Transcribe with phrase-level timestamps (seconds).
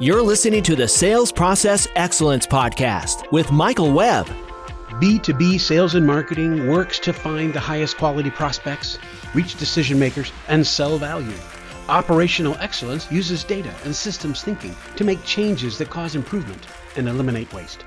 [0.00, 4.26] You're listening to the Sales Process Excellence Podcast with Michael Webb.
[4.94, 8.98] B2B sales and marketing works to find the highest quality prospects,
[9.34, 11.36] reach decision makers, and sell value.
[11.88, 17.52] Operational excellence uses data and systems thinking to make changes that cause improvement and eliminate
[17.52, 17.84] waste.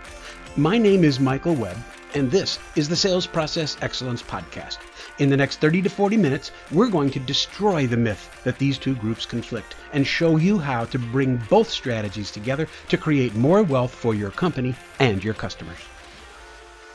[0.56, 1.78] My name is Michael Webb,
[2.16, 4.78] and this is the Sales Process Excellence Podcast.
[5.20, 8.78] In the next 30 to 40 minutes, we're going to destroy the myth that these
[8.78, 13.64] two groups conflict and show you how to bring both strategies together to create more
[13.64, 15.80] wealth for your company and your customers.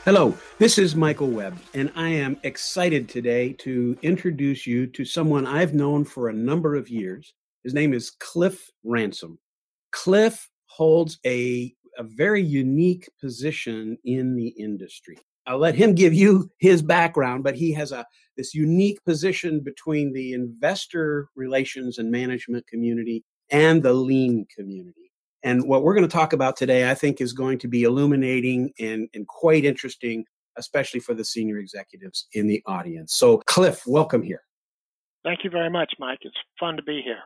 [0.05, 5.45] Hello, this is Michael Webb, and I am excited today to introduce you to someone
[5.45, 7.33] I've known for a number of years.
[7.65, 9.37] His name is Cliff Ransom.
[9.91, 15.17] Cliff holds a, a very unique position in the industry.
[15.45, 18.05] I'll let him give you his background, but he has a
[18.37, 25.11] this unique position between the investor relations and management community and the lean community.
[25.43, 28.71] And what we're going to talk about today, I think, is going to be illuminating
[28.79, 30.25] and, and quite interesting,
[30.57, 33.13] especially for the senior executives in the audience.
[33.15, 34.41] So, Cliff, welcome here.
[35.23, 36.19] Thank you very much, Mike.
[36.21, 37.19] It's fun to be here.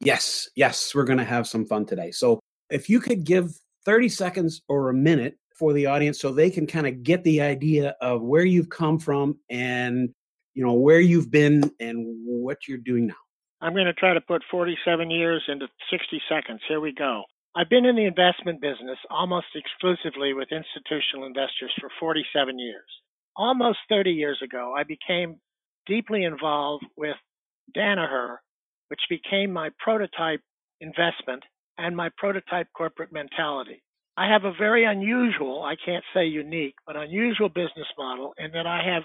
[0.00, 2.12] Yes, yes, we're going to have some fun today.
[2.12, 2.38] So,
[2.70, 3.50] if you could give
[3.84, 7.40] 30 seconds or a minute for the audience so they can kind of get the
[7.40, 10.10] idea of where you've come from and
[10.54, 13.14] you know where you've been and what you're doing now.
[13.60, 16.60] I'm going to try to put 47 years into 60 seconds.
[16.68, 17.24] Here we go.
[17.56, 22.84] I've been in the investment business almost exclusively with institutional investors for 47 years.
[23.36, 25.36] Almost 30 years ago i became
[25.86, 27.16] deeply involved with
[27.76, 28.36] danaher
[28.88, 30.40] which became my prototype
[30.80, 31.42] investment
[31.76, 33.82] and my prototype corporate mentality
[34.16, 38.66] I have a very unusual, I can't say unique, but unusual business model in that
[38.66, 39.02] I have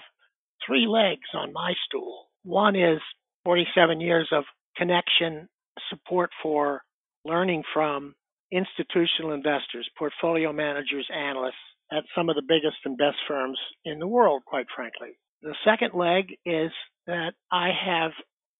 [0.66, 2.28] three legs on my stool.
[2.44, 3.00] One is
[3.44, 4.44] 47 years of
[4.76, 5.48] connection,
[5.90, 6.82] support for
[7.24, 8.14] learning from
[8.50, 11.54] institutional investors, portfolio managers, analysts
[11.90, 15.18] at some of the biggest and best firms in the world, quite frankly.
[15.42, 16.70] The second leg is
[17.06, 18.12] that I have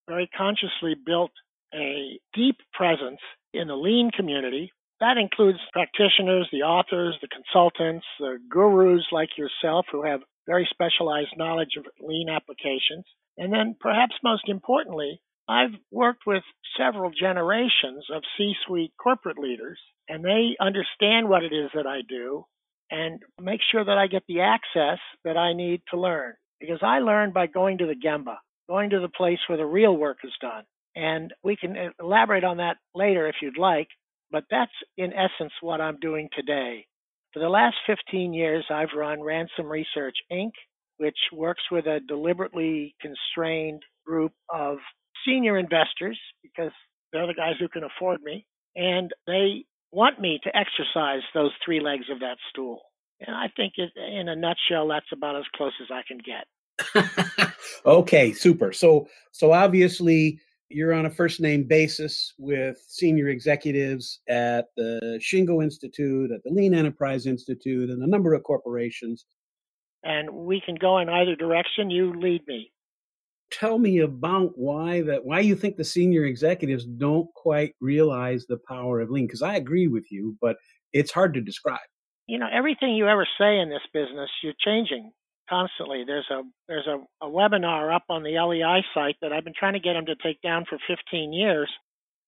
[0.08, 1.30] very consciously built
[1.74, 3.20] a deep presence
[3.54, 4.70] in the lean community
[5.02, 11.34] that includes practitioners, the authors, the consultants, the gurus like yourself who have very specialized
[11.36, 13.04] knowledge of lean applications.
[13.36, 16.44] And then, perhaps most importantly, I've worked with
[16.78, 22.02] several generations of C suite corporate leaders, and they understand what it is that I
[22.08, 22.44] do
[22.88, 26.34] and make sure that I get the access that I need to learn.
[26.60, 28.36] Because I learn by going to the Gemba,
[28.68, 30.62] going to the place where the real work is done.
[30.94, 33.88] And we can uh, elaborate on that later if you'd like.
[34.32, 36.86] But that's in essence what I'm doing today.
[37.32, 40.52] For the last 15 years, I've run Ransom Research Inc.,
[40.96, 44.78] which works with a deliberately constrained group of
[45.26, 46.72] senior investors because
[47.12, 48.46] they're the guys who can afford me.
[48.74, 52.80] And they want me to exercise those three legs of that stool.
[53.20, 57.52] And I think it, in a nutshell, that's about as close as I can get.
[57.86, 58.72] okay, super.
[58.72, 60.40] So, so obviously,
[60.74, 66.50] you're on a first name basis with senior executives at the Shingo Institute, at the
[66.50, 69.24] Lean Enterprise Institute, and a number of corporations.
[70.02, 71.90] And we can go in either direction.
[71.90, 72.72] You lead me.
[73.50, 78.58] Tell me about why that why you think the senior executives don't quite realize the
[78.68, 79.26] power of lean.
[79.26, 80.56] Because I agree with you, but
[80.92, 81.80] it's hard to describe.
[82.26, 85.12] You know, everything you ever say in this business, you're changing
[85.52, 86.04] constantly.
[86.06, 89.74] There's a there's a, a webinar up on the LEI site that I've been trying
[89.74, 91.70] to get them to take down for 15 years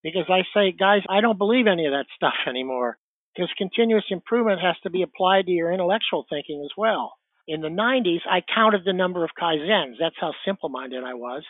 [0.03, 2.99] because I say, guys, I don't believe any of that stuff anymore
[3.35, 7.15] because continuous improvement has to be applied to your intellectual thinking as well.
[7.49, 9.97] In the 90s, I counted the number of kaizens.
[9.99, 11.43] That's how simple minded I was.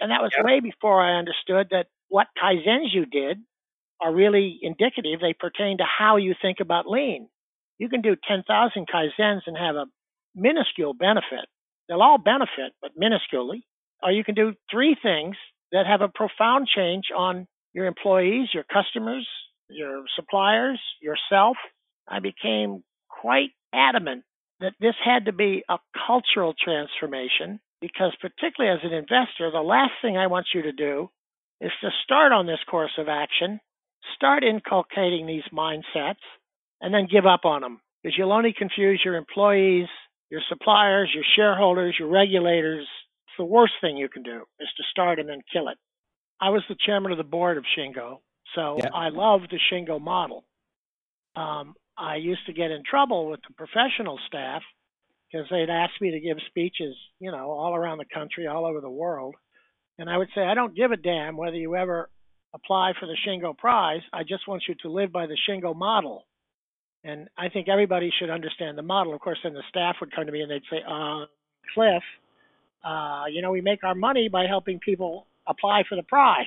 [0.00, 0.44] And that was yeah.
[0.44, 3.38] way before I understood that what kaizens you did
[4.00, 5.20] are really indicative.
[5.20, 7.28] They pertain to how you think about lean.
[7.78, 9.86] You can do 10,000 kaizens and have a
[10.34, 11.46] minuscule benefit.
[11.88, 13.62] They'll all benefit, but minusculely.
[14.02, 15.36] Or you can do three things
[15.72, 19.26] that have a profound change on your employees, your customers,
[19.68, 21.56] your suppliers, yourself.
[22.08, 24.24] I became quite adamant
[24.60, 29.92] that this had to be a cultural transformation because, particularly as an investor, the last
[30.00, 31.10] thing I want you to do
[31.60, 33.60] is to start on this course of action,
[34.14, 36.22] start inculcating these mindsets,
[36.80, 39.88] and then give up on them because you'll only confuse your employees
[40.30, 42.86] your suppliers, your shareholders, your regulators.
[43.26, 45.78] It's the worst thing you can do is to start and then kill it.
[46.40, 48.18] I was the chairman of the board of Shingo,
[48.54, 48.90] so yeah.
[48.92, 50.44] I love the Shingo model.
[51.36, 54.62] Um, I used to get in trouble with the professional staff
[55.30, 58.80] because they'd ask me to give speeches, you know, all around the country, all over
[58.80, 59.34] the world.
[59.98, 62.10] And I would say, I don't give a damn whether you ever
[62.54, 64.02] apply for the Shingo Prize.
[64.12, 66.26] I just want you to live by the Shingo model.
[67.04, 69.14] And I think everybody should understand the model.
[69.14, 71.26] Of course, then the staff would come to me and they'd say, uh,
[71.74, 72.02] Cliff,
[72.82, 76.46] uh, you know, we make our money by helping people apply for the prize.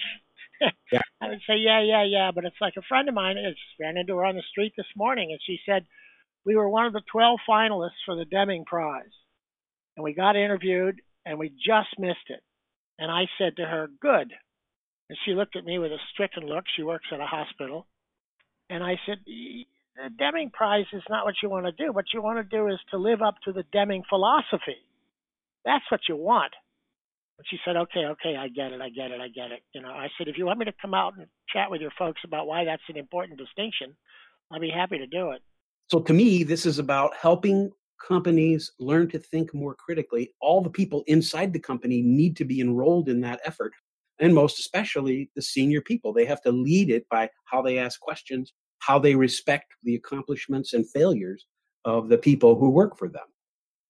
[0.91, 0.99] yeah.
[1.21, 2.31] I would say, yeah, yeah, yeah.
[2.33, 4.87] But it's like a friend of mine is ran into her on the street this
[4.95, 5.85] morning and she said,
[6.43, 9.03] we were one of the 12 finalists for the Deming Prize.
[9.95, 12.41] And we got interviewed and we just missed it.
[12.97, 14.31] And I said to her, good.
[15.09, 16.63] And she looked at me with a stricken look.
[16.75, 17.85] She works at a hospital.
[18.69, 19.19] And I said,
[19.97, 21.91] the Deming Prize is not what you want to do.
[21.91, 24.77] What you want to do is to live up to the Deming philosophy.
[25.65, 26.53] That's what you want.
[27.37, 29.61] And she said, okay, okay, I get it, I get it, I get it.
[29.73, 31.91] You know, I said, if you want me to come out and chat with your
[31.97, 33.95] folks about why that's an important distinction,
[34.51, 35.41] I'll be happy to do it.
[35.89, 37.71] So to me, this is about helping
[38.05, 40.33] companies learn to think more critically.
[40.41, 43.73] All the people inside the company need to be enrolled in that effort.
[44.19, 46.11] And most especially the senior people.
[46.11, 50.73] They have to lead it by how they ask questions, how they respect the accomplishments
[50.73, 51.45] and failures
[51.85, 53.25] of the people who work for them.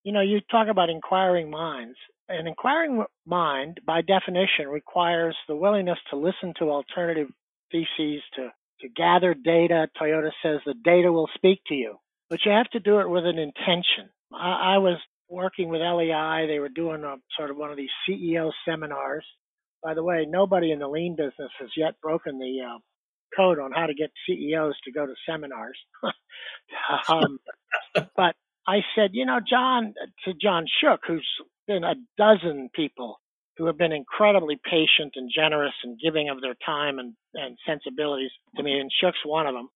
[0.04, 1.98] You know, you talk about inquiring minds.
[2.30, 7.28] An inquiring mind, by definition, requires the willingness to listen to alternative
[7.72, 8.52] theses, to,
[8.82, 9.88] to gather data.
[10.00, 11.96] Toyota says the data will speak to you,
[12.30, 14.10] but you have to do it with an intention.
[14.34, 14.98] I, I was
[15.30, 16.48] working with LEI.
[16.48, 19.26] They were doing a sort of one of these CEO seminars.
[19.84, 22.80] By the way, nobody in the lean business has yet broken the uh,
[23.36, 25.78] code on how to get CEOs to go to seminars.
[27.10, 27.40] um,
[28.16, 28.36] but
[28.68, 29.94] I said, you know, John,
[30.26, 31.28] to John Shook, who's
[31.68, 33.20] been a dozen people
[33.58, 38.32] who have been incredibly patient and generous and giving of their time and, and sensibilities
[38.56, 39.70] to me, and Shook's one of them.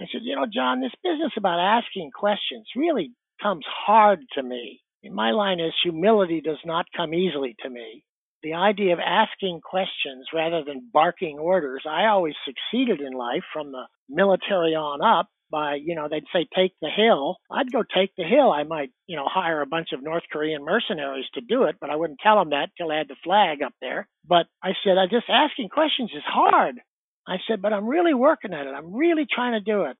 [0.00, 3.12] I said, you know, John, this business about asking questions really
[3.42, 4.80] comes hard to me.
[5.10, 8.04] My line is humility does not come easily to me.
[8.44, 13.72] The idea of asking questions rather than barking orders, I always succeeded in life from
[13.72, 17.38] the military on up by, you know, they'd say, take the hill.
[17.50, 18.52] I'd go take the hill.
[18.52, 21.88] I might, you know, hire a bunch of North Korean mercenaries to do it, but
[21.88, 24.08] I wouldn't tell them that till I had the flag up there.
[24.28, 26.74] But I said, I just asking questions is hard.
[27.26, 28.74] I said, but I'm really working at it.
[28.74, 29.96] I'm really trying to do it.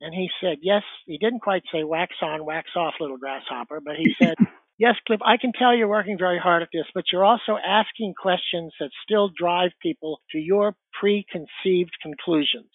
[0.00, 3.96] And he said, yes, he didn't quite say wax on, wax off, little grasshopper, but
[3.96, 4.36] he said,
[4.78, 8.14] yes, Cliff, I can tell you're working very hard at this, but you're also asking
[8.20, 12.70] questions that still drive people to your preconceived conclusions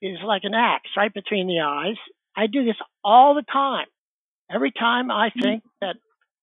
[0.00, 1.96] It's like an axe right between the eyes.
[2.36, 3.86] I do this all the time.
[4.50, 5.40] Every time I mm-hmm.
[5.40, 5.96] think that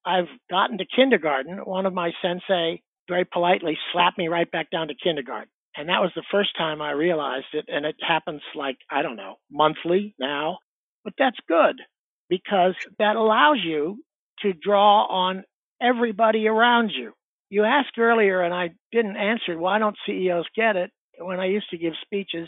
[0.05, 4.87] I've gotten to kindergarten, one of my sensei very politely slapped me right back down
[4.87, 5.49] to kindergarten.
[5.75, 7.65] And that was the first time I realized it.
[7.67, 10.59] And it happens like, I don't know, monthly now.
[11.03, 11.75] But that's good
[12.29, 13.99] because that allows you
[14.41, 15.43] to draw on
[15.81, 17.13] everybody around you.
[17.49, 20.91] You asked earlier, and I didn't answer, why don't CEOs get it?
[21.17, 22.47] When I used to give speeches,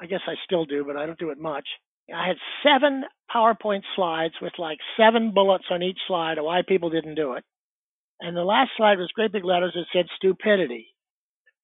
[0.00, 1.66] I guess I still do, but I don't do it much.
[2.14, 6.90] I had seven PowerPoint slides with like seven bullets on each slide of why people
[6.90, 7.44] didn't do it.
[8.20, 10.88] And the last slide was great big letters that said stupidity.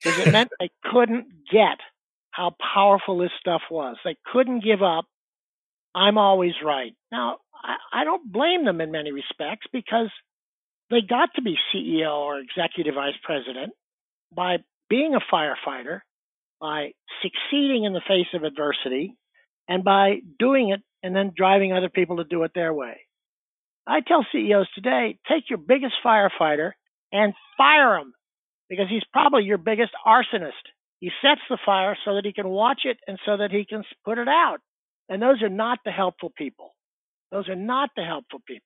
[0.03, 1.79] Because it meant they couldn't get
[2.31, 3.97] how powerful this stuff was.
[4.05, 5.07] They couldn't give up.
[5.95, 6.93] I'm always right.
[7.11, 10.11] Now, I, I don't blame them in many respects because
[10.91, 13.73] they got to be CEO or executive vice president
[14.35, 14.59] by
[14.89, 16.01] being a firefighter
[16.61, 16.93] by
[17.23, 19.15] succeeding in the face of adversity
[19.69, 23.01] and by doing it and then driving other people to do it their way.
[23.87, 26.73] I tell CEOs today take your biggest firefighter
[27.13, 28.15] and fire him
[28.69, 30.53] because he's probably your biggest arsonist.
[30.99, 33.85] He sets the fire so that he can watch it and so that he can
[34.05, 34.59] put it out.
[35.09, 36.75] And those are not the helpful people.
[37.33, 38.63] Those are not the helpful people.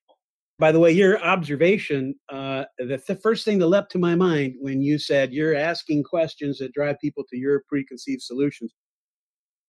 [0.59, 4.55] By the way, your observation, uh, the, the first thing that leapt to my mind
[4.59, 8.71] when you said you're asking questions that drive people to your preconceived solutions,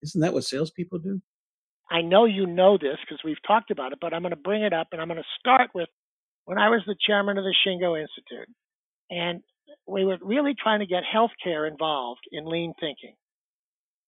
[0.03, 1.21] isn't that what salespeople do?
[1.91, 4.63] I know you know this because we've talked about it, but I'm going to bring
[4.63, 5.89] it up and I'm going to start with
[6.45, 8.49] when I was the chairman of the Shingo Institute.
[9.11, 9.43] And
[9.87, 13.15] we were really trying to get healthcare involved in lean thinking.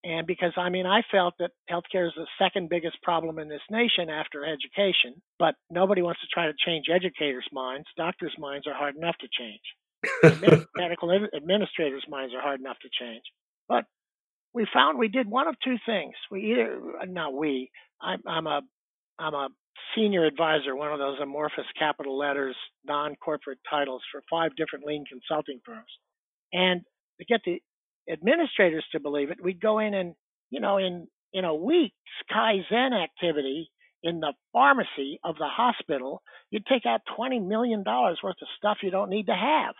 [0.04, 3.62] And because I mean, I felt that healthcare is the second biggest problem in this
[3.70, 7.86] nation after education, but nobody wants to try to change educators' minds.
[7.96, 10.66] Doctors' minds are hard enough to change.
[10.76, 13.22] medical administrators' minds are hard enough to change.
[13.66, 13.84] But
[14.52, 16.12] we found we did one of two things.
[16.30, 17.70] We either, not we,
[18.02, 18.60] I'm, I'm a,
[19.18, 19.48] I'm a
[19.96, 25.60] senior advisor, one of those amorphous capital letters, non-corporate titles for five different lean consulting
[25.64, 25.90] firms.
[26.52, 26.82] And
[27.18, 27.62] to get the
[28.10, 30.14] administrators to believe it, we'd go in and,
[30.50, 31.94] you know, in, in a week's
[32.30, 33.70] Kaizen activity
[34.02, 38.90] in the pharmacy of the hospital, you'd take out $20 million worth of stuff you
[38.90, 39.74] don't need to have.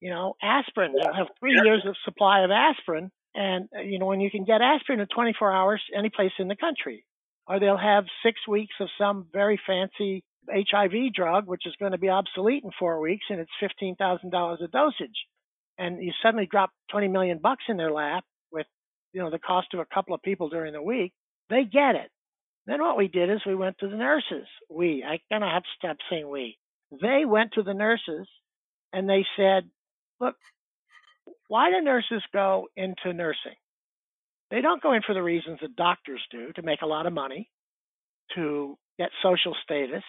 [0.00, 4.06] You know, aspirin, they'll have three years of supply of aspirin, And, uh, you know,
[4.06, 7.04] when you can get aspirin in 24 hours any place in the country,
[7.46, 11.98] or they'll have six weeks of some very fancy HIV drug, which is going to
[11.98, 15.26] be obsolete in four weeks, and it's $15,000 a dosage.
[15.78, 18.66] And you suddenly drop 20 million bucks in their lap with,
[19.12, 21.12] you know, the cost of a couple of people during the week.
[21.50, 22.10] They get it.
[22.66, 24.46] Then what we did is we went to the nurses.
[24.70, 26.56] We, I kind of have to stop saying we.
[27.02, 28.26] They went to the nurses
[28.92, 29.68] and they said,
[30.20, 30.36] look,
[31.48, 33.56] why do nurses go into nursing?
[34.50, 37.12] They don't go in for the reasons that doctors do to make a lot of
[37.12, 37.50] money,
[38.34, 40.04] to get social status,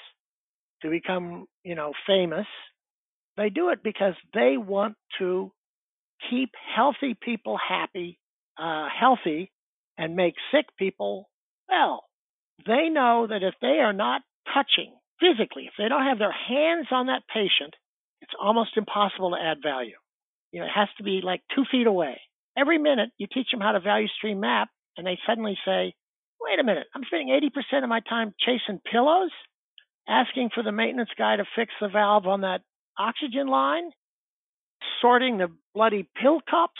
[0.81, 2.45] to become, you know, famous.
[3.37, 5.51] They do it because they want to
[6.29, 8.19] keep healthy people happy,
[8.57, 9.51] uh, healthy,
[9.97, 11.29] and make sick people
[11.69, 12.05] well.
[12.65, 14.21] They know that if they are not
[14.53, 17.73] touching physically, if they don't have their hands on that patient,
[18.21, 19.97] it's almost impossible to add value.
[20.51, 22.21] You know, it has to be like two feet away.
[22.57, 25.93] Every minute you teach them how to value stream map, and they suddenly say,
[26.39, 29.31] wait a minute, I'm spending 80% of my time chasing pillows,
[30.07, 32.61] asking for the maintenance guy to fix the valve on that
[32.97, 33.91] oxygen line,
[35.01, 36.79] sorting the bloody pill cups.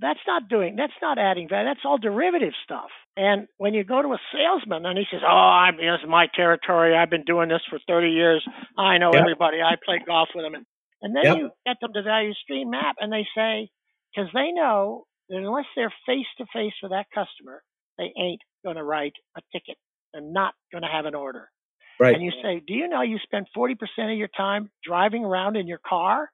[0.00, 1.68] That's not doing, that's not adding value.
[1.68, 2.90] That's all derivative stuff.
[3.16, 6.26] And when you go to a salesman and he says, Oh, I'm, this is my
[6.34, 6.96] territory.
[6.96, 8.44] I've been doing this for 30 years.
[8.76, 9.20] I know yep.
[9.22, 9.58] everybody.
[9.62, 10.54] I play golf with them.
[10.54, 10.66] And,
[11.00, 11.36] and then yep.
[11.38, 13.70] you get them to value stream map and they say,
[14.14, 17.62] because they know that unless they're face to face with that customer,
[17.98, 19.76] they ain't going to write a ticket.
[20.12, 21.50] They're not going to have an order.
[21.98, 22.14] Right.
[22.14, 23.76] And you say, Do you know you spend 40%
[24.12, 26.30] of your time driving around in your car?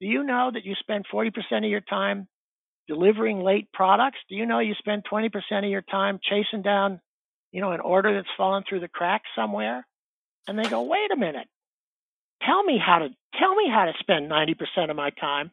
[0.00, 2.26] Do you know that you spend 40% of your time
[2.88, 4.18] delivering late products?
[4.28, 7.00] Do you know you spend 20% of your time chasing down,
[7.52, 9.86] you know, an order that's fallen through the cracks somewhere?
[10.48, 11.46] And they go, wait a minute.
[12.46, 15.50] Tell me how to tell me how to spend 90% of my time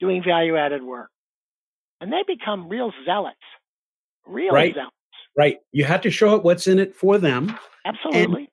[0.00, 1.10] doing value added work.
[2.00, 3.36] And they become real zealots.
[4.26, 4.72] Real right.
[4.72, 4.94] zealots.
[5.36, 5.58] Right.
[5.72, 7.58] You have to show it what's in it for them.
[7.84, 8.48] Absolutely.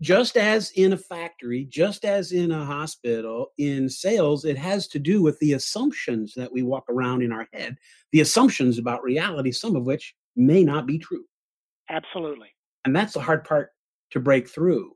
[0.00, 4.98] Just as in a factory, just as in a hospital, in sales, it has to
[4.98, 7.76] do with the assumptions that we walk around in our head,
[8.12, 11.24] the assumptions about reality, some of which may not be true.
[11.90, 12.48] Absolutely.
[12.84, 13.70] And that's the hard part
[14.12, 14.92] to break through.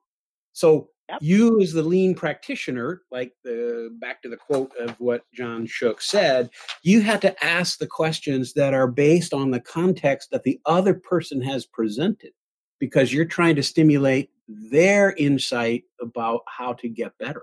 [0.52, 1.18] So yep.
[1.20, 6.00] you as the lean practitioner, like the back to the quote of what John Shook
[6.00, 6.48] said,
[6.82, 10.94] you have to ask the questions that are based on the context that the other
[10.94, 12.32] person has presented
[12.80, 17.42] because you're trying to stimulate their insight about how to get better.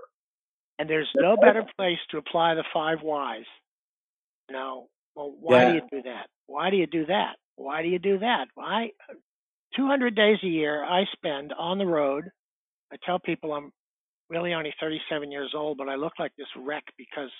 [0.78, 3.44] And there's no better place to apply the five whys.
[4.50, 4.84] Now,
[5.14, 5.68] Well, why yeah.
[5.68, 6.26] do you do that?
[6.46, 7.36] Why do you do that?
[7.56, 8.46] Why do you do that?
[8.54, 8.90] Why?
[9.76, 12.24] 200 days a year I spend on the road.
[12.92, 13.72] I tell people I'm
[14.28, 17.30] really only 37 years old, but I look like this wreck because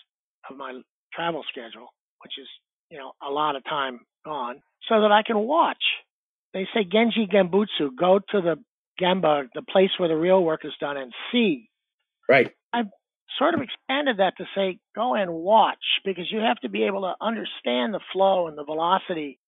[0.50, 0.80] of my
[1.12, 1.88] travel schedule,
[2.22, 2.49] which is,
[2.90, 5.82] you know, a lot of time gone, so that I can watch.
[6.54, 8.56] They say Genchi Genbutsu, go to the
[9.00, 11.71] Gemba, the place where the real work is done, and see.
[12.28, 12.52] Right.
[12.73, 12.90] I've
[13.38, 17.02] sort of expanded that to say go and watch because you have to be able
[17.02, 19.38] to understand the flow and the velocity.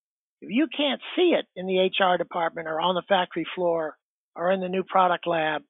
[0.40, 3.96] If you can't see it in the HR department or on the factory floor
[4.34, 5.62] or in the new product lab,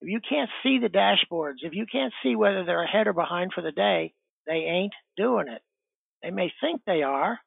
[0.00, 3.52] if you can't see the dashboards, if you can't see whether they're ahead or behind
[3.54, 4.12] for the day,
[4.46, 5.62] they ain't doing it.
[6.22, 7.38] They may think they are,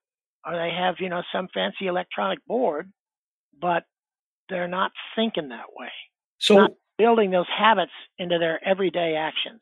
[0.46, 2.92] or they have, you know, some fancy electronic board,
[3.60, 3.84] but
[4.50, 5.90] they're not thinking that way.
[6.40, 9.62] So not building those habits into their everyday actions.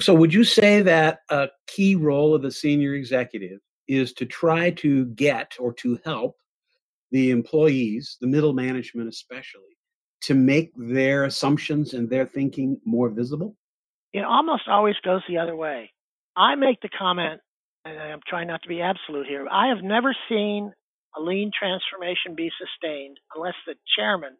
[0.00, 4.70] So would you say that a key role of the senior executive is to try
[4.70, 6.36] to get or to help
[7.10, 9.76] the employees, the middle management especially,
[10.22, 13.56] to make their assumptions and their thinking more visible?
[14.14, 15.90] It almost always goes the other way.
[16.36, 17.40] I make the comment,
[17.84, 19.46] and I'm trying not to be absolute here.
[19.50, 20.72] I have never seen
[21.16, 24.36] a lean transformation be sustained unless the chairman,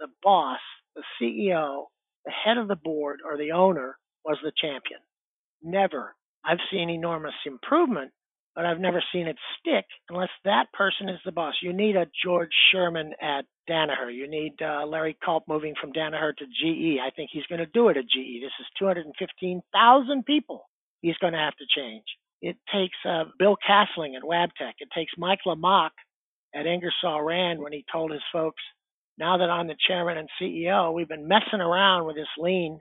[0.00, 0.60] the boss,
[0.94, 1.84] the CEO,
[2.24, 5.00] the head of the board, or the owner was the champion.
[5.62, 6.14] Never.
[6.44, 8.12] I've seen enormous improvement,
[8.54, 11.54] but I've never seen it stick unless that person is the boss.
[11.62, 14.14] You need a George Sherman at Danaher.
[14.14, 17.00] You need uh, Larry Culp moving from Danaher to GE.
[17.00, 18.40] I think he's going to do it at GE.
[18.40, 20.68] This is 215,000 people
[21.02, 22.04] he's going to have to change.
[22.42, 24.74] It takes uh, Bill Kassling at Wabtec.
[24.78, 25.90] It takes Mike Lamach
[26.56, 28.62] at Ingersoll Rand when he told his folks,
[29.18, 32.80] now that I'm the chairman and CEO, we've been messing around with this lean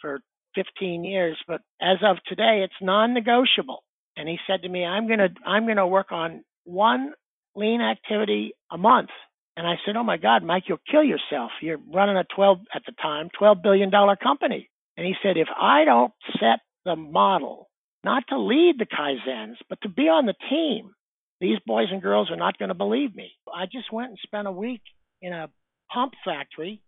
[0.00, 0.20] for
[0.54, 3.82] 15 years, but as of today, it's non-negotiable.
[4.16, 7.12] And he said to me, I'm going to, I'm to work on one
[7.54, 9.10] lean activity a month.
[9.56, 11.50] And I said, Oh my God, Mike, you'll kill yourself.
[11.60, 13.90] You're running a 12 at the time, $12 billion
[14.22, 14.68] company.
[14.96, 17.68] And he said, If I don't set the model,
[18.04, 20.92] not to lead the Kaizens, but to be on the team,
[21.40, 23.32] these boys and girls are not going to believe me.
[23.52, 24.82] I just went and spent a week
[25.22, 25.48] in a
[25.92, 26.82] pump factory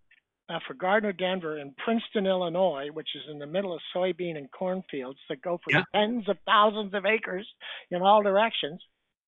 [0.49, 4.51] uh, for Gardner Denver in Princeton, Illinois, which is in the middle of soybean and
[4.51, 5.85] cornfields that go for Yeah.
[5.95, 7.49] tens of thousands of acres
[7.91, 8.83] in all directions.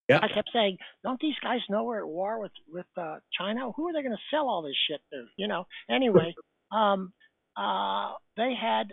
[0.09, 0.19] Yeah.
[0.21, 3.71] I kept saying, "Don't these guys know we're at war with with uh, China?
[3.71, 5.67] Who are they going to sell all this shit to?" You know.
[5.89, 6.35] Anyway,
[6.73, 7.13] um,
[7.57, 8.93] uh, they had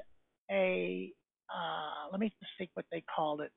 [0.51, 1.11] a
[1.51, 3.51] uh, let me think what they called it,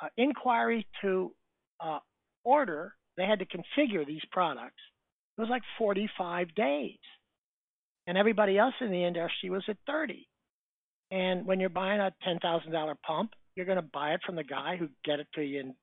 [0.00, 1.34] uh, inquiry to
[1.80, 1.98] uh,
[2.44, 2.94] order.
[3.16, 4.80] They had to configure these products.
[5.36, 6.98] It was like 45 days,
[8.06, 10.26] and everybody else in the industry was at 30.
[11.10, 14.76] And when you're buying a $10,000 pump, you're going to buy it from the guy
[14.76, 15.74] who get it to you in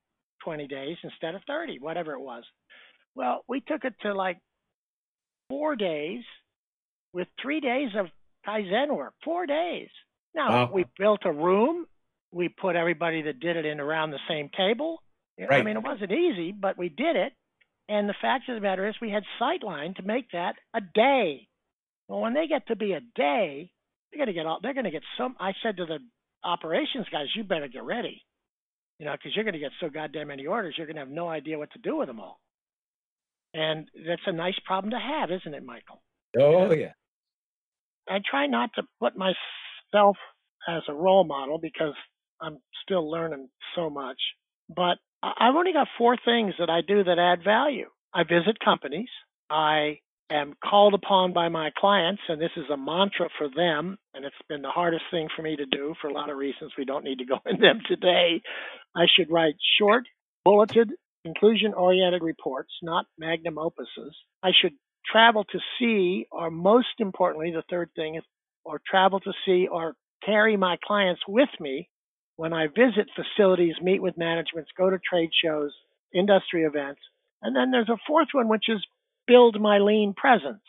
[0.44, 2.44] 20 days instead of 30, whatever it was.
[3.16, 4.40] Well, we took it to like
[5.50, 6.24] four days
[7.14, 8.08] with three days of
[8.48, 9.90] Kaizen work, four days.
[10.34, 10.72] Now, Wow.
[10.74, 11.86] we built a room.
[12.32, 15.02] We put everybody that did it in around the same table.
[15.40, 17.34] I mean, it wasn't easy, but we did it.
[17.90, 21.48] And the fact of the matter is, we had sightline to make that a day.
[22.08, 23.72] Well, when they get to be a day,
[24.12, 24.60] they're going to get all.
[24.62, 25.36] They're to get some.
[25.40, 26.00] I said to the
[26.44, 28.24] operations guys, "You better get ready,
[29.00, 30.76] you know, because you're going to get so goddamn many orders.
[30.78, 32.40] You're going to have no idea what to do with them all."
[33.54, 36.02] And that's a nice problem to have, isn't it, Michael?
[36.40, 36.94] Oh yeah.
[38.10, 40.18] I try not to put myself
[40.68, 41.94] as a role model because
[42.42, 44.18] I'm still learning so much.
[44.70, 47.90] But I've only got four things that I do that add value.
[48.13, 49.10] I visit companies.
[49.50, 50.00] I
[50.32, 53.98] am called upon by my clients, and this is a mantra for them.
[54.13, 56.72] And it's been the hardest thing for me to do for a lot of reasons.
[56.78, 58.42] We don't need to go into them today.
[58.96, 60.06] I should write short,
[60.44, 60.92] bulleted,
[61.24, 64.13] conclusion oriented reports, not magnum opuses.
[64.42, 64.74] I should
[65.06, 68.24] travel to see, or most importantly, the third thing is,
[68.63, 69.94] or travel to see or
[70.25, 71.90] carry my clients with me
[72.42, 75.72] when I visit facilities, meet with managements, go to trade shows,
[76.12, 77.00] industry events.
[77.44, 78.84] And then there's a fourth one, which is
[79.28, 80.64] build my lean presence.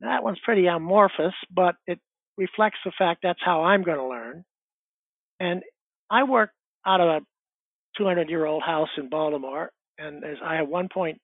[0.00, 2.00] That one's pretty amorphous, but it
[2.36, 4.44] reflects the fact that's how I'm going to learn.
[5.38, 5.62] And
[6.10, 6.50] I work
[6.84, 7.20] out of a
[7.98, 11.20] 200 year old house in Baltimore, and I have 1.2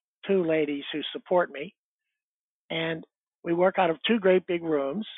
[0.47, 1.75] ladies who support me.
[2.71, 3.03] And
[3.43, 5.09] we work out of two great big rooms,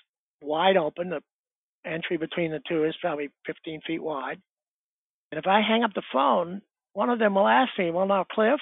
[0.41, 1.11] wide open.
[1.11, 1.21] The
[1.85, 4.41] entry between the two is probably 15 feet wide.
[5.35, 8.23] And if I hang up the phone, one of them will ask me, Well, now,
[8.23, 8.61] Cliff,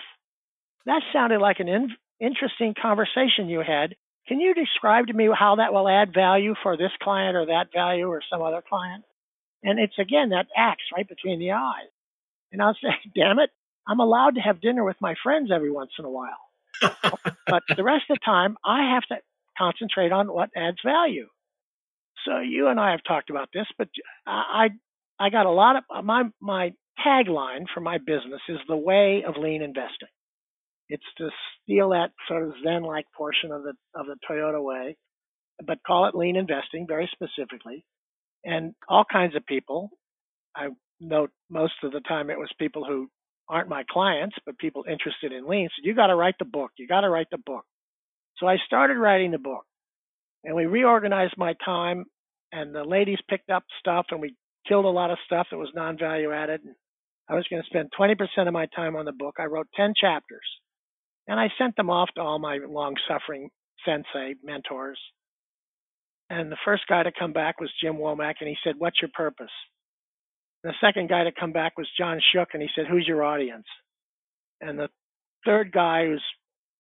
[0.87, 3.95] that sounded like an in- interesting conversation you had.
[4.27, 7.75] Can you describe to me how that will add value for this client or that
[7.75, 9.05] value or some other client?
[9.63, 11.93] And it's again that axe right between the eyes.
[12.53, 13.51] And I'll say, damn it,
[13.87, 16.41] I'm allowed to have dinner with my friends every once in a while.
[17.47, 19.17] but the rest of the time, I have to
[19.59, 21.27] concentrate on what adds value.
[22.25, 23.89] So you and I have talked about this, but
[24.27, 24.71] I
[25.23, 26.73] I got a lot of my my
[27.07, 30.09] tagline for my business is the way of lean investing.
[30.89, 31.31] It's to
[31.63, 34.97] steal that sort of Zen-like portion of the of the Toyota way,
[35.65, 37.85] but call it lean investing very specifically.
[38.45, 39.91] And all kinds of people.
[40.57, 43.09] I note most of the time it was people who
[43.49, 46.73] aren't my clients, but people interested in lean said, "You got to write the book.
[46.79, 47.65] You got to write the book."
[48.39, 49.65] So I started writing the book,
[50.43, 52.07] and we reorganized my time.
[52.55, 54.35] And the ladies picked up stuff, and we
[54.69, 56.61] killed a lot of stuff that was non-value added.
[57.29, 59.37] I was going to spend 20% of my time on the book.
[59.39, 60.47] I wrote 10 chapters,
[61.27, 63.51] and I sent them off to all my long-suffering
[63.85, 64.99] sensei mentors.
[66.31, 69.11] And the first guy to come back was Jim Womack, and he said, "What's your
[69.15, 69.51] purpose?"
[70.63, 73.67] The second guy to come back was John Shook, and he said, Who's your audience?
[74.61, 74.89] And the
[75.45, 76.25] third guy, who's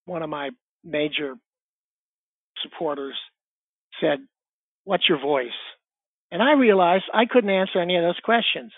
[0.04, 0.50] one of my
[0.84, 1.34] major
[2.62, 3.16] supporters,
[4.00, 4.18] said,
[4.84, 5.48] What's your voice?
[6.32, 8.72] And I realized I couldn't answer any of those questions.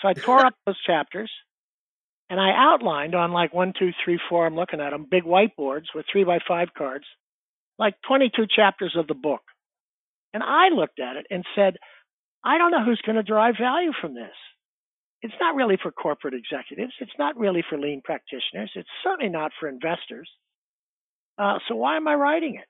[0.00, 1.30] So I tore up those chapters
[2.30, 5.86] and I outlined on like one, two, three, four, I'm looking at them, big whiteboards
[5.94, 7.04] with three by five cards,
[7.76, 9.42] like 22 chapters of the book.
[10.32, 11.76] And I looked at it and said,
[12.44, 14.32] I don't know who's going to derive value from this.
[15.22, 16.92] It's not really for corporate executives.
[17.00, 18.70] It's not really for lean practitioners.
[18.76, 20.30] It's certainly not for investors.
[21.36, 22.68] Uh, so why am I writing it?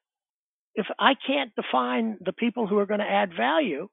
[0.75, 3.89] If I can't define the people who are going to add value,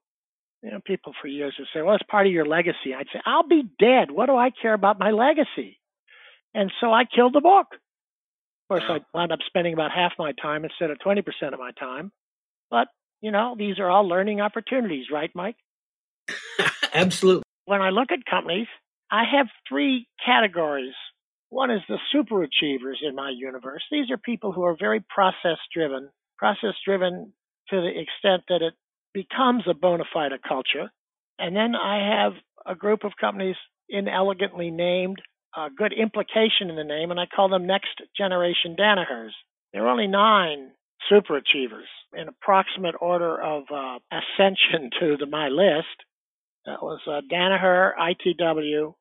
[0.62, 2.94] you know, people for years would say, well, it's part of your legacy.
[2.96, 4.10] I'd say, I'll be dead.
[4.10, 5.78] What do I care about my legacy?
[6.54, 7.66] And so I killed the book.
[7.72, 11.72] Of course, I wound up spending about half my time instead of 20% of my
[11.72, 12.12] time.
[12.70, 12.88] But,
[13.20, 15.56] you know, these are all learning opportunities, right, Mike?
[16.94, 17.42] Absolutely.
[17.64, 18.68] When I look at companies,
[19.10, 20.94] I have three categories.
[21.48, 23.82] One is the super achievers in my universe.
[23.90, 27.32] These are people who are very process driven, process driven
[27.70, 28.74] to the extent that it
[29.14, 30.90] becomes a bona fide culture.
[31.38, 32.32] And then I have
[32.66, 33.56] a group of companies
[33.88, 35.20] inelegantly named
[35.56, 39.30] a good implication in the name, and I call them next generation Danahers.
[39.72, 40.70] There are only nine
[41.08, 45.86] super achievers in approximate order of uh, ascension to the, my list.
[46.66, 48.94] That was uh, Danaher, ITW,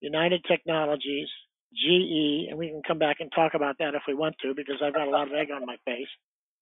[0.00, 1.28] United Technologies,
[1.72, 4.76] GE, and we can come back and talk about that if we want to because
[4.82, 6.08] I've got a lot of egg on my face.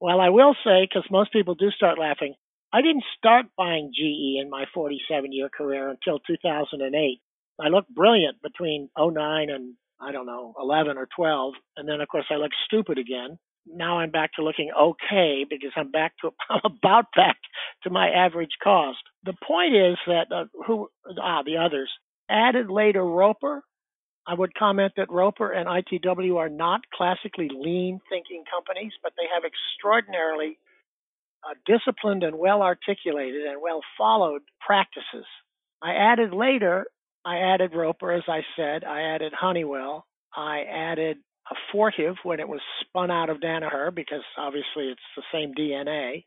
[0.00, 2.34] Well, I will say, because most people do start laughing,
[2.74, 7.20] I didn't start buying GE in my 47 year career until 2008.
[7.60, 11.54] I looked brilliant between 09 and I don't know, 11 or 12.
[11.76, 13.38] And then, of course, I looked stupid again.
[13.64, 17.36] Now I'm back to looking okay because I'm back to I'm about back
[17.84, 18.98] to my average cost.
[19.24, 20.88] The point is that uh, who
[21.22, 21.90] ah the others
[22.28, 23.62] added later Roper.
[24.26, 29.28] I would comment that Roper and ITW are not classically lean thinking companies, but they
[29.32, 30.58] have extraordinarily
[31.48, 35.26] uh, disciplined and well articulated and well followed practices.
[35.82, 36.86] I added later
[37.24, 38.84] I added Roper, as I said.
[38.84, 40.06] I added Honeywell.
[40.36, 41.18] I added
[41.50, 46.24] a Fortive when it was spun out of Danaher because obviously it's the same DNA.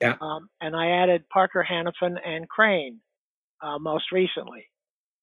[0.00, 0.14] Yeah.
[0.20, 3.00] Um, and I added Parker Hannifin and Crane
[3.62, 4.66] uh, most recently.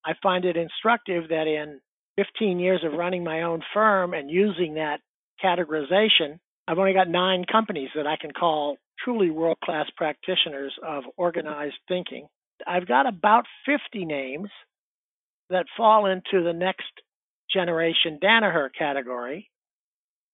[0.05, 1.79] I find it instructive that in
[2.17, 4.99] 15 years of running my own firm and using that
[5.43, 11.04] categorization, I've only got nine companies that I can call truly world class practitioners of
[11.17, 12.28] organized thinking.
[12.65, 14.49] I've got about 50 names
[15.49, 16.91] that fall into the next
[17.54, 19.49] generation Danaher category.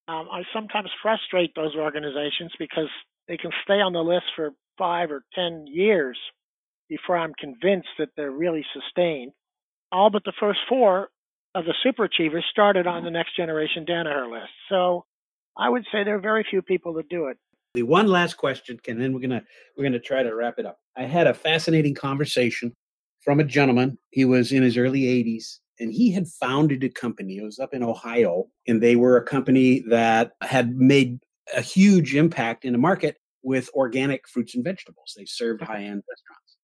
[0.08, 2.90] Um, I sometimes frustrate those organizations because
[3.28, 6.18] they can stay on the list for five or ten years
[6.90, 9.32] before I'm convinced that they're really sustained.
[9.92, 11.10] All but the first four
[11.54, 14.52] of the super achievers started on the next generation Danaher list.
[14.70, 15.06] So
[15.58, 17.38] I would say there are very few people that do it.
[17.74, 19.44] The one last question, and then we're gonna
[19.78, 20.80] we're gonna try to wrap it up.
[20.98, 22.74] I had a fascinating conversation
[23.22, 23.98] from a gentleman.
[24.10, 27.38] He was in his early 80s and he had founded a company.
[27.38, 31.20] It was up in Ohio, and they were a company that had made
[31.56, 35.16] a huge impact in the market with organic fruits and vegetables.
[35.18, 36.58] They served high end restaurants.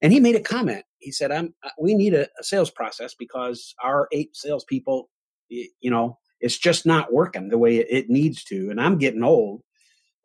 [0.00, 0.84] And he made a comment.
[1.00, 1.52] He said, "I'm.
[1.64, 5.10] Uh, we need a, a sales process because our eight salespeople,
[5.48, 9.62] you know, it's just not working the way it needs to, and I'm getting old."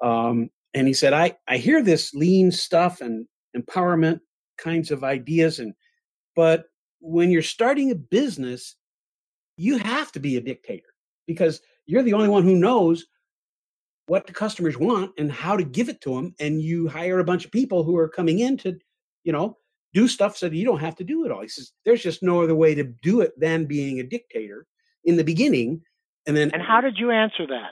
[0.01, 4.19] Um, and he said, "I I hear this lean stuff and empowerment
[4.57, 5.73] kinds of ideas and
[6.35, 6.65] but
[6.99, 8.75] when you're starting a business
[9.57, 10.89] you have to be a dictator
[11.27, 13.05] because you're the only one who knows
[14.07, 17.23] what the customers want and how to give it to them and you hire a
[17.23, 18.77] bunch of people who are coming in to
[19.23, 19.57] you know
[19.93, 22.23] do stuff so that you don't have to do it all he says there's just
[22.23, 24.65] no other way to do it than being a dictator
[25.05, 25.81] in the beginning
[26.27, 27.71] and then and how did you answer that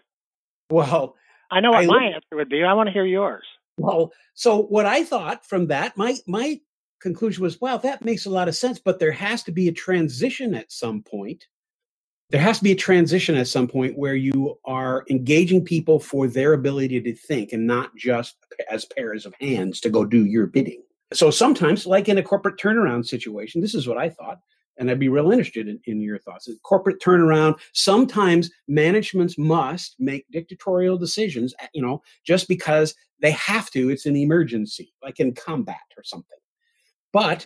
[0.69, 1.15] well
[1.51, 3.43] i know what I, my answer would be i want to hear yours
[3.77, 6.59] well so what i thought from that my my
[7.01, 9.73] conclusion was, wow, that makes a lot of sense, but there has to be a
[9.73, 11.47] transition at some point.
[12.29, 16.27] There has to be a transition at some point where you are engaging people for
[16.27, 18.37] their ability to think and not just
[18.69, 20.81] as pairs of hands to go do your bidding.
[21.11, 24.39] So sometimes, like in a corporate turnaround situation, this is what I thought,
[24.81, 26.49] and I'd be real interested in, in your thoughts.
[26.63, 33.89] Corporate turnaround, sometimes managements must make dictatorial decisions, you know, just because they have to.
[33.89, 36.37] It's an emergency, like in combat or something.
[37.13, 37.45] But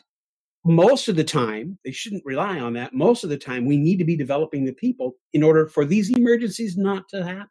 [0.64, 2.94] most of the time, they shouldn't rely on that.
[2.94, 6.10] Most of the time, we need to be developing the people in order for these
[6.10, 7.50] emergencies not to happen.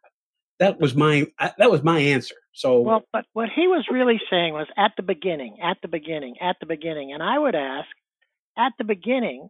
[0.57, 2.35] That was my that was my answer.
[2.53, 6.35] So well, but what he was really saying was at the beginning, at the beginning,
[6.41, 7.89] at the beginning, and I would ask,
[8.57, 9.49] at the beginning,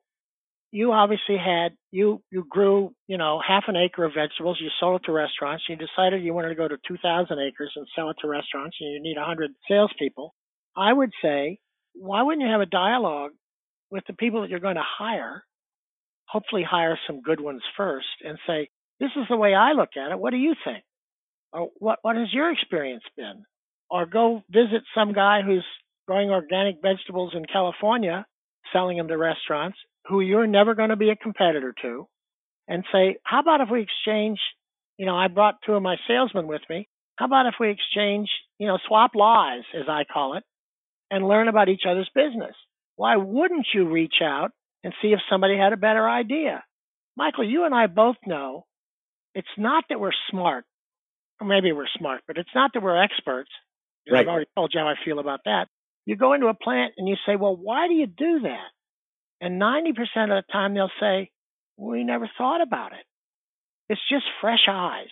[0.75, 4.57] you obviously had you you grew you know half an acre of vegetables.
[4.59, 5.63] You sold it to restaurants.
[5.69, 8.75] You decided you wanted to go to two thousand acres and sell it to restaurants,
[8.81, 10.33] and you need a hundred salespeople.
[10.75, 11.59] I would say
[11.95, 13.31] why wouldn't you have a dialogue
[13.89, 15.43] with the people that you're going to hire?
[16.27, 20.11] Hopefully, hire some good ones first and say, This is the way I look at
[20.11, 20.19] it.
[20.19, 20.83] What do you think?
[21.53, 23.43] Or what, what has your experience been?
[23.89, 25.65] Or go visit some guy who's
[26.07, 28.25] growing organic vegetables in California,
[28.73, 32.07] selling them to restaurants who you're never going to be a competitor to,
[32.67, 34.39] and say, How about if we exchange?
[34.97, 36.87] You know, I brought two of my salesmen with me.
[37.17, 40.43] How about if we exchange, you know, swap lies, as I call it,
[41.11, 42.55] and learn about each other's business.
[42.95, 44.51] Why wouldn't you reach out
[44.83, 46.63] and see if somebody had a better idea?
[47.17, 48.65] Michael, you and I both know
[49.33, 50.65] it's not that we're smart,
[51.39, 53.49] or maybe we're smart, but it's not that we're experts.
[54.09, 54.21] Right.
[54.21, 55.67] I've already told you how I feel about that.
[56.05, 58.69] You go into a plant and you say, well, why do you do that?
[59.45, 59.95] And 90% of
[60.29, 61.31] the time they'll say,
[61.77, 63.05] we never thought about it.
[63.89, 65.09] It's just fresh eyes.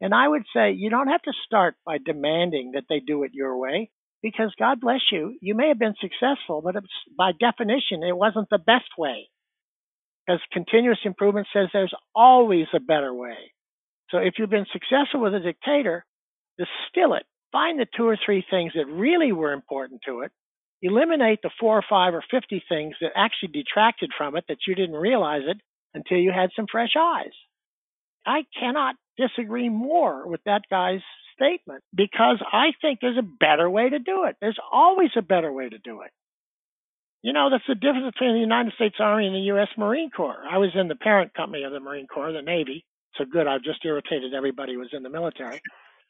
[0.00, 3.32] And I would say you don't have to start by demanding that they do it
[3.34, 3.90] your way
[4.22, 6.76] because God bless you, you may have been successful, but
[7.18, 9.28] by definition, it wasn't the best way.
[10.26, 13.52] because continuous improvement says there's always a better way.
[14.10, 16.06] So if you've been successful with a dictator,
[16.58, 17.24] distill it.
[17.52, 20.32] Find the two or three things that really were important to it.
[20.82, 24.74] Eliminate the four or five or 50 things that actually detracted from it that you
[24.74, 25.58] didn't realize it
[25.94, 27.32] until you had some fresh eyes.
[28.26, 31.00] I cannot disagree more with that guy's
[31.34, 34.36] statement because I think there's a better way to do it.
[34.40, 36.10] There's always a better way to do it.
[37.22, 39.68] You know, that's the difference between the United States Army and the U.S.
[39.76, 40.44] Marine Corps.
[40.48, 42.84] I was in the parent company of the Marine Corps, the Navy.
[43.16, 45.60] So good, I've just irritated everybody who was in the military.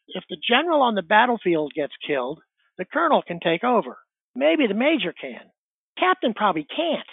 [0.09, 2.41] If the general on the battlefield gets killed,
[2.79, 3.97] the colonel can take over.
[4.37, 5.41] Maybe the major can.
[5.99, 7.07] Captain probably can't.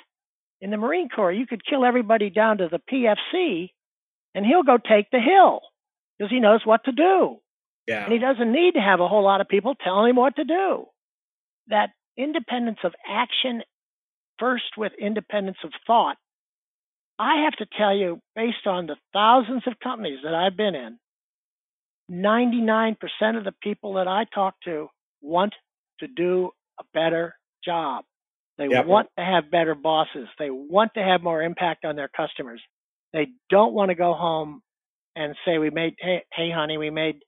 [0.62, 3.69] In the Marine Corps, you could kill everybody down to the PFC,
[4.36, 5.62] and he'll go take the hill
[6.17, 7.38] because he knows what to do.
[7.88, 8.03] Yeah.
[8.03, 10.43] And he doesn't need to have a whole lot of people telling him what to
[10.43, 10.86] do.
[11.67, 13.63] That independence of action
[14.39, 16.17] first with independence of thought.
[17.19, 20.97] I have to tell you, based on the thousands of companies that I've been in,
[22.12, 22.95] 99%
[23.38, 24.89] of the people that I talk to
[25.21, 25.53] want
[25.99, 28.05] to do a better job.
[28.57, 28.86] They Yep.
[28.86, 30.27] want to have better bosses.
[30.38, 32.62] They want to have more impact on their customers.
[33.13, 34.62] They don't want to go home
[35.15, 37.23] and say, "We made, hey, hey honey, we made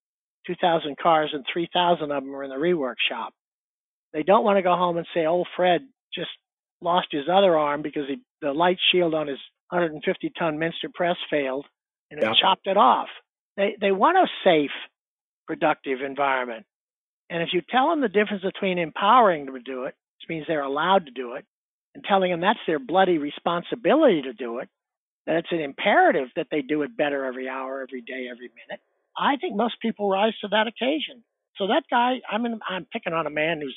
[0.46, 3.34] 2,000 cars and 3,000 of them were in the rework shop."
[4.14, 6.32] They don't want to go home and say, "Old Fred just
[6.82, 9.40] lost his other arm because he, the light shield on his
[9.72, 11.68] 150 ton Minster press failed
[12.12, 13.10] and it chopped it off."
[13.58, 14.72] They they want a safe,
[15.48, 16.66] productive environment.
[17.30, 20.46] And if you tell them the difference between empowering them to do it, which means
[20.48, 21.46] they're allowed to do it,
[21.94, 24.70] and telling them that's their bloody responsibility to do it,
[25.26, 28.82] that it's an imperative that they do it better every hour, every day, every minute,
[29.18, 31.24] I think most people rise to that occasion.
[31.58, 33.76] So that guy, I mean, I'm picking on a man who's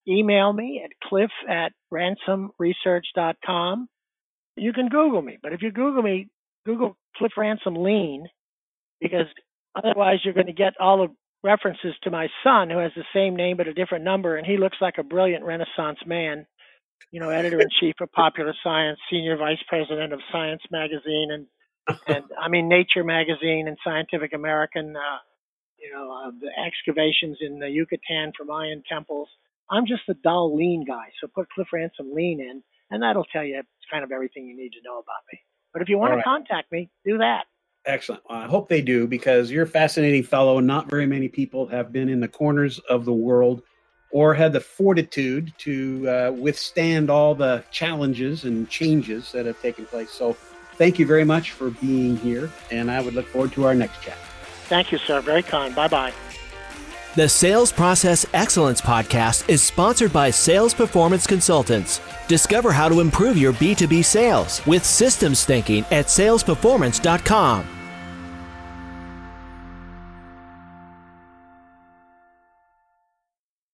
[0.08, 3.88] email me at cliff at ransomresearch.com.
[4.56, 6.28] You can Google me, but if you Google me,
[6.66, 8.26] Google Cliff Ransom Lean,
[9.00, 9.26] because
[9.74, 11.08] otherwise you're going to get all the
[11.42, 14.56] references to my son who has the same name but a different number and he
[14.56, 16.46] looks like a brilliant renaissance man.
[17.10, 21.46] You know editor in chief of popular science senior vice president of science magazine and
[22.06, 25.18] and i mean nature magazine and scientific american uh,
[25.78, 29.28] you know uh, the excavations in the yucatan for mayan temples.
[29.68, 33.44] I'm just a dull lean guy so put cliff ransom lean in and that'll tell
[33.44, 35.40] you kind of everything you need to know about me.
[35.72, 36.46] But if you want All to right.
[36.46, 37.44] contact me do that
[37.86, 38.22] Excellent.
[38.28, 40.60] Well, I hope they do because you're a fascinating fellow.
[40.60, 43.62] Not very many people have been in the corners of the world
[44.12, 49.86] or had the fortitude to uh, withstand all the challenges and changes that have taken
[49.86, 50.10] place.
[50.10, 50.36] So,
[50.74, 54.02] thank you very much for being here, and I would look forward to our next
[54.02, 54.18] chat.
[54.64, 56.12] thank you sir very kind bye bye
[57.16, 62.00] The Sales Process Excellence Podcast is sponsored by Sales Performance Consultants.
[62.28, 67.79] Discover how to improve your B2B sales with systems thinking at salesperformance.com.